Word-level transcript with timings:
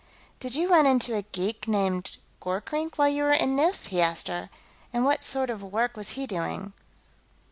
"Did 0.39 0.55
you 0.55 0.67
run 0.67 0.87
into 0.87 1.15
a 1.15 1.21
geek 1.21 1.67
named 1.67 2.17
Gorkrink, 2.41 2.97
while 2.97 3.07
you 3.07 3.21
were 3.21 3.33
on 3.39 3.55
Nif?" 3.55 3.85
he 3.85 4.01
asked 4.01 4.29
her. 4.29 4.49
"And 4.91 5.05
what 5.05 5.21
sort 5.21 5.51
of 5.51 5.61
work 5.61 5.95
was 5.95 6.13
he 6.17 6.25
doing?" 6.25 6.73